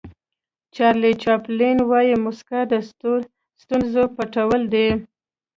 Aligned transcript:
چارلي 0.75 1.11
چاپلین 1.23 1.77
وایي 1.89 2.15
موسکا 2.23 2.59
د 2.71 2.73
ستونزو 3.61 4.03
پټول 4.15 4.61
دي. 4.73 4.87